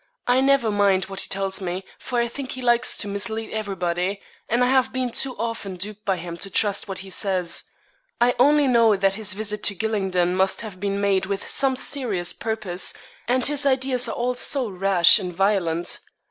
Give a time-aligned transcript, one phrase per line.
[0.25, 4.19] 'I never mind what he tells me, for I think he likes to mislead everybody;
[4.49, 7.65] and I have been two often duped by him to trust what he says.
[8.19, 12.33] I only know that his visit to Gylingden must have been made with some serious
[12.33, 12.95] purpose,
[13.27, 15.99] and his ideas are all so rash and violent.'